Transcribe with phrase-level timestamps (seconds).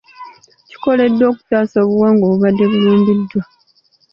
[0.69, 3.41] Kikoleddwa okutaasa obuwangwa obubadde bulumbiddwa.